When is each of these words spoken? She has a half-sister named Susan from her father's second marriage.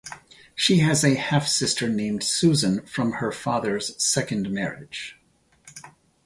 She 0.55 0.79
has 0.79 1.03
a 1.03 1.13
half-sister 1.13 1.87
named 1.87 2.23
Susan 2.23 2.83
from 2.87 3.11
her 3.11 3.31
father's 3.31 4.01
second 4.03 4.49
marriage. 4.49 5.19